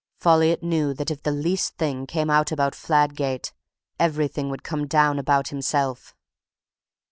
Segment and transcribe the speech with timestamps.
[0.19, 3.51] Folliot knew that if the least thing came out about Fladgate,
[3.99, 6.15] everything would come out about himself."